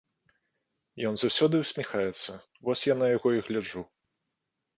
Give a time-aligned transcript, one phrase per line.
[1.09, 2.31] Ён заўсёды усміхаецца,
[2.71, 3.81] вось я на яго і гляджу.